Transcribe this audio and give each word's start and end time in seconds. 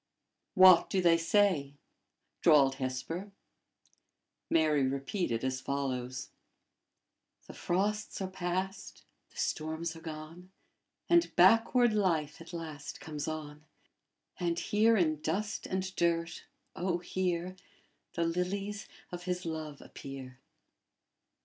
"What 0.55 0.89
do 0.89 0.99
they 0.99 1.19
say?" 1.19 1.75
drawled 2.41 2.77
Hesper. 2.81 3.31
Mary 4.49 4.87
repeated 4.87 5.43
as 5.43 5.61
follows: 5.61 6.31
"'The 7.45 7.53
frosts 7.53 8.19
are 8.19 8.27
past, 8.27 9.03
the 9.29 9.37
storms 9.37 9.95
are 9.95 10.01
gone, 10.01 10.49
And 11.07 11.35
backward 11.35 11.93
life 11.93 12.41
at 12.41 12.51
last 12.51 12.99
comes 12.99 13.27
on. 13.27 13.63
And 14.39 14.57
here 14.57 14.97
in 14.97 15.21
dust 15.21 15.67
and 15.67 15.95
dirt, 15.95 16.45
O 16.75 16.97
here, 16.97 17.55
The 18.15 18.23
Lilies 18.23 18.87
of 19.11 19.25
His 19.25 19.45
love 19.45 19.81
appear!'" 19.83 20.39